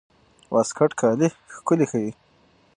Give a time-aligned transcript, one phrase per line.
[0.53, 2.11] واسکټ کالي ښکلي ښيي.